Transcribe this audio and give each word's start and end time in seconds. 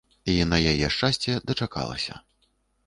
І, 0.31 0.37
на 0.53 0.57
яе 0.71 0.89
шчасце, 0.95 1.37
дачакалася. 1.53 2.13